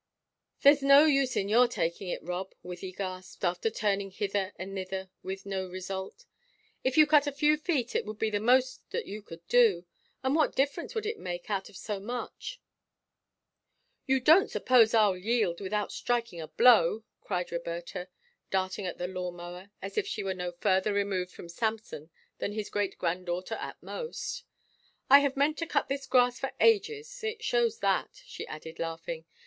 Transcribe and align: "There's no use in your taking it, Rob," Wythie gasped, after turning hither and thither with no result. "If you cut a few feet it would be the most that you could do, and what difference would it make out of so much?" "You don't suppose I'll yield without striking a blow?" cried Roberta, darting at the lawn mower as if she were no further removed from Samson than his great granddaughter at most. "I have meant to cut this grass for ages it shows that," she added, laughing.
"There's 0.63 0.81
no 0.81 1.05
use 1.05 1.37
in 1.37 1.47
your 1.47 1.67
taking 1.67 2.07
it, 2.09 2.23
Rob," 2.23 2.55
Wythie 2.65 2.91
gasped, 2.97 3.43
after 3.45 3.69
turning 3.69 4.09
hither 4.09 4.51
and 4.57 4.73
thither 4.73 5.11
with 5.21 5.45
no 5.45 5.67
result. 5.69 6.25
"If 6.83 6.97
you 6.97 7.05
cut 7.05 7.27
a 7.27 7.31
few 7.31 7.55
feet 7.55 7.93
it 7.95 8.03
would 8.07 8.17
be 8.17 8.31
the 8.31 8.39
most 8.39 8.81
that 8.89 9.05
you 9.05 9.21
could 9.21 9.47
do, 9.47 9.85
and 10.23 10.33
what 10.35 10.55
difference 10.55 10.95
would 10.95 11.05
it 11.05 11.19
make 11.19 11.51
out 11.51 11.69
of 11.69 11.77
so 11.77 11.99
much?" 11.99 12.59
"You 14.07 14.19
don't 14.19 14.49
suppose 14.49 14.95
I'll 14.95 15.15
yield 15.15 15.61
without 15.61 15.91
striking 15.91 16.41
a 16.41 16.47
blow?" 16.47 17.03
cried 17.21 17.51
Roberta, 17.51 18.07
darting 18.49 18.87
at 18.87 18.97
the 18.97 19.07
lawn 19.07 19.35
mower 19.35 19.69
as 19.83 19.99
if 19.99 20.07
she 20.07 20.23
were 20.23 20.33
no 20.33 20.51
further 20.51 20.93
removed 20.93 21.29
from 21.31 21.47
Samson 21.47 22.09
than 22.39 22.53
his 22.53 22.71
great 22.71 22.97
granddaughter 22.97 23.53
at 23.53 23.83
most. 23.83 24.45
"I 25.11 25.19
have 25.19 25.37
meant 25.37 25.59
to 25.59 25.67
cut 25.67 25.89
this 25.89 26.07
grass 26.07 26.39
for 26.39 26.53
ages 26.59 27.23
it 27.23 27.43
shows 27.43 27.77
that," 27.81 28.23
she 28.25 28.47
added, 28.47 28.79
laughing. 28.79 29.25